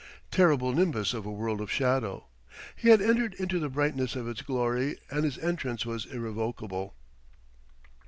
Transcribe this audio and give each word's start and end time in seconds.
Terrible 0.31 0.71
nimbus 0.73 1.13
of 1.13 1.27
a 1.27 1.31
world 1.31 1.61
of 1.61 1.69
shadow! 1.71 2.25
He 2.75 2.89
had 2.89 3.03
entered 3.03 3.35
into 3.35 3.59
the 3.59 3.69
brightness 3.69 4.15
of 4.15 4.27
its 4.27 4.41
glory, 4.41 4.97
and 5.11 5.23
his 5.23 5.37
entrance 5.37 5.85
was 5.85 6.07
irrevocable. 6.07 6.95